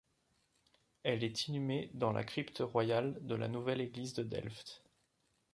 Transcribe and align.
Elle 1.03 1.23
est 1.23 1.45
inhumée 1.47 1.91
dans 1.93 2.11
la 2.11 2.23
crypte 2.23 2.57
royale 2.65 3.19
de 3.23 3.35
la 3.35 3.47
Nouvelle 3.47 3.81
Église 3.81 4.15
de 4.15 4.23
Delft. 4.23 4.81